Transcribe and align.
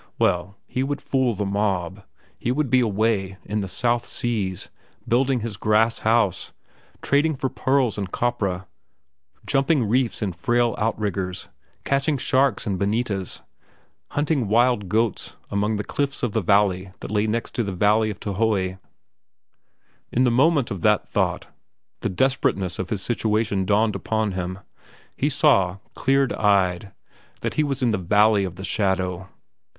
Well, 0.17 0.57
he 0.65 0.81
would 0.81 0.99
fool 0.99 1.35
the 1.35 1.45
mob. 1.45 2.01
He 2.39 2.51
would 2.51 2.71
be 2.71 2.79
away, 2.79 3.37
in 3.45 3.61
the 3.61 3.67
South 3.67 4.07
Seas, 4.07 4.69
building 5.07 5.41
his 5.41 5.57
grass 5.57 5.99
house, 5.99 6.51
trading 7.03 7.35
for 7.35 7.49
pearls 7.49 7.99
and 7.99 8.11
copra, 8.11 8.65
jumping 9.45 9.87
reefs 9.87 10.23
in 10.23 10.33
frail 10.33 10.73
outriggers, 10.79 11.49
catching 11.83 12.17
sharks 12.17 12.65
and 12.65 12.79
bonitas, 12.79 13.41
hunting 14.09 14.47
wild 14.47 14.89
goats 14.89 15.35
among 15.51 15.75
the 15.75 15.83
cliffs 15.83 16.23
of 16.23 16.31
the 16.31 16.41
valley 16.41 16.89
that 17.01 17.11
lay 17.11 17.27
next 17.27 17.51
to 17.53 17.61
the 17.63 17.71
valley 17.71 18.09
of 18.09 18.19
Taiohae. 18.19 18.79
In 20.11 20.23
the 20.23 20.31
moment 20.31 20.71
of 20.71 20.81
that 20.81 21.07
thought 21.07 21.45
the 21.99 22.09
desperateness 22.09 22.79
of 22.79 22.89
his 22.89 23.03
situation 23.03 23.65
dawned 23.65 23.95
upon 23.95 24.31
him. 24.31 24.57
He 25.15 25.29
saw, 25.29 25.77
cleared 25.93 26.33
eyed, 26.33 26.91
that 27.41 27.53
he 27.53 27.63
was 27.63 27.83
in 27.83 27.91
the 27.91 27.99
Valley 27.99 28.45
of 28.45 28.55
the 28.55 28.65
Shadow. 28.65 29.29